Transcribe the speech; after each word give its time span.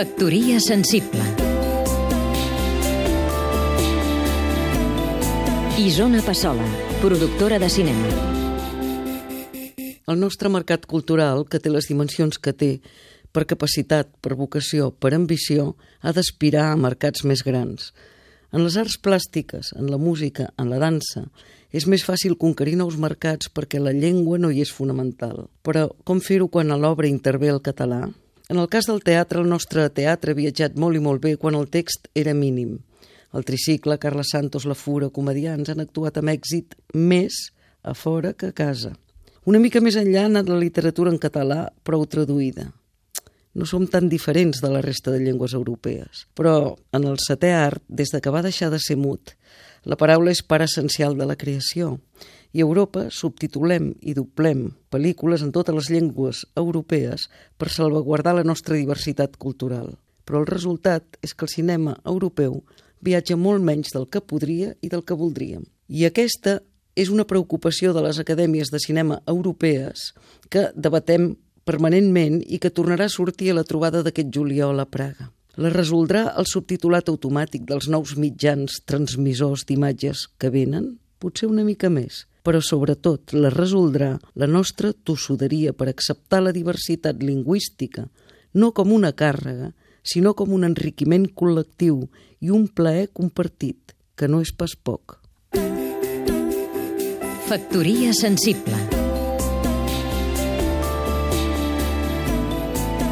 Factoria 0.00 0.58
sensible 0.64 1.20
Isona 5.76 6.22
Passola, 6.22 6.64
productora 7.02 7.58
de 7.58 7.68
cinema 7.68 8.08
El 10.06 10.16
nostre 10.22 10.48
mercat 10.48 10.86
cultural, 10.88 11.44
que 11.44 11.60
té 11.60 11.68
les 11.68 11.90
dimensions 11.90 12.40
que 12.40 12.54
té, 12.56 12.70
per 13.36 13.44
capacitat, 13.44 14.08
per 14.24 14.38
vocació, 14.40 14.88
per 14.88 15.12
ambició, 15.12 15.74
ha 16.00 16.14
d'aspirar 16.16 16.70
a 16.70 16.80
mercats 16.80 17.26
més 17.28 17.44
grans. 17.44 17.92
En 18.56 18.64
les 18.64 18.80
arts 18.80 18.96
plàstiques, 18.96 19.74
en 19.76 19.92
la 19.92 20.00
música, 20.00 20.48
en 20.56 20.72
la 20.72 20.80
dansa, 20.80 21.26
és 21.76 21.84
més 21.84 22.08
fàcil 22.08 22.40
conquerir 22.40 22.78
nous 22.80 22.96
mercats 22.96 23.52
perquè 23.52 23.84
la 23.84 23.92
llengua 23.92 24.40
no 24.40 24.48
hi 24.48 24.64
és 24.64 24.72
fonamental. 24.72 25.50
Però 25.60 25.90
com 26.08 26.24
fer-ho 26.24 26.48
quan 26.48 26.72
a 26.72 26.80
l'obra 26.80 27.12
intervé 27.12 27.52
el 27.52 27.60
català? 27.60 28.06
En 28.50 28.58
el 28.58 28.66
cas 28.66 28.88
del 28.90 29.04
teatre, 29.06 29.38
el 29.38 29.46
nostre 29.46 29.84
teatre 29.94 30.32
ha 30.34 30.38
viatjat 30.38 30.74
molt 30.74 30.98
i 30.98 31.02
molt 31.04 31.22
bé 31.22 31.36
quan 31.38 31.54
el 31.54 31.68
text 31.70 32.08
era 32.18 32.34
mínim. 32.34 32.80
El 33.30 33.46
tricicle, 33.46 33.94
Carles 34.02 34.32
Santos, 34.34 34.66
La 34.66 34.74
Fura, 34.74 35.06
comedians 35.14 35.70
han 35.70 35.78
actuat 35.84 36.18
amb 36.18 36.32
èxit 36.32 36.74
més 36.98 37.36
a 37.86 37.94
fora 37.94 38.32
que 38.34 38.50
a 38.50 38.56
casa. 38.56 38.90
Una 39.46 39.62
mica 39.62 39.78
més 39.78 39.94
enllà 39.94 40.24
ha 40.24 40.32
anat 40.32 40.50
la 40.50 40.58
literatura 40.58 41.14
en 41.14 41.22
català, 41.22 41.68
prou 41.86 42.02
traduïda 42.10 42.72
no 43.54 43.66
som 43.66 43.86
tan 43.90 44.08
diferents 44.08 44.60
de 44.62 44.68
la 44.70 44.82
resta 44.82 45.10
de 45.10 45.18
llengües 45.18 45.54
europees. 45.58 46.26
Però 46.38 46.76
en 46.94 47.06
el 47.08 47.18
setè 47.18 47.50
art, 47.56 47.82
des 47.88 48.12
de 48.14 48.20
que 48.22 48.30
va 48.30 48.44
deixar 48.46 48.70
de 48.70 48.78
ser 48.78 48.96
mut, 48.96 49.34
la 49.84 49.96
paraula 49.96 50.32
és 50.34 50.42
part 50.42 50.66
essencial 50.66 51.16
de 51.16 51.26
la 51.28 51.36
creació. 51.40 51.98
I 52.52 52.60
a 52.60 52.66
Europa 52.66 53.06
subtitulem 53.14 53.92
i 54.02 54.14
doblem 54.14 54.66
pel·lícules 54.90 55.44
en 55.44 55.52
totes 55.54 55.74
les 55.74 55.90
llengües 55.92 56.44
europees 56.58 57.28
per 57.56 57.70
salvaguardar 57.70 58.34
la 58.36 58.44
nostra 58.44 58.76
diversitat 58.76 59.38
cultural. 59.38 59.94
Però 60.26 60.42
el 60.42 60.50
resultat 60.50 61.16
és 61.22 61.34
que 61.34 61.46
el 61.46 61.52
cinema 61.52 61.96
europeu 62.04 62.60
viatja 63.00 63.36
molt 63.36 63.64
menys 63.64 63.94
del 63.94 64.08
que 64.10 64.20
podria 64.20 64.74
i 64.82 64.90
del 64.92 65.04
que 65.06 65.16
voldríem. 65.16 65.64
I 65.88 66.04
aquesta 66.06 66.60
és 66.94 67.08
una 67.08 67.24
preocupació 67.24 67.94
de 67.94 68.02
les 68.04 68.18
acadèmies 68.20 68.70
de 68.70 68.82
cinema 68.82 69.22
europees 69.26 70.10
que 70.50 70.68
debatem 70.74 71.36
permanentment 71.64 72.40
i 72.46 72.58
que 72.58 72.72
tornarà 72.74 73.06
a 73.06 73.12
sortir 73.12 73.52
a 73.52 73.60
la 73.60 73.64
trobada 73.64 74.02
d'aquest 74.02 74.32
juliol 74.34 74.80
a 74.82 74.88
Praga. 74.90 75.30
La 75.60 75.68
resoldrà 75.68 76.22
el 76.40 76.46
subtitulat 76.48 77.10
automàtic 77.12 77.66
dels 77.68 77.90
nous 77.92 78.14
mitjans 78.16 78.78
transmissors 78.88 79.66
d'imatges 79.68 80.22
que 80.40 80.48
venen? 80.48 80.94
Potser 81.20 81.50
una 81.50 81.66
mica 81.66 81.90
més, 81.92 82.22
però 82.40 82.62
sobretot 82.64 83.34
la 83.36 83.50
resoldrà 83.52 84.14
la 84.40 84.48
nostra 84.48 84.94
tossuderia 84.94 85.74
per 85.76 85.90
acceptar 85.90 86.40
la 86.46 86.54
diversitat 86.56 87.20
lingüística, 87.20 88.06
no 88.56 88.70
com 88.72 88.94
una 88.96 89.12
càrrega, 89.12 89.74
sinó 90.00 90.32
com 90.32 90.54
un 90.56 90.64
enriquiment 90.64 91.28
col·lectiu 91.36 92.06
i 92.40 92.48
un 92.48 92.64
plaer 92.72 93.10
compartit, 93.12 93.92
que 94.16 94.32
no 94.32 94.40
és 94.40 94.54
pas 94.56 94.72
poc. 94.72 95.18
Factoria 97.50 98.14
sensible 98.16 98.89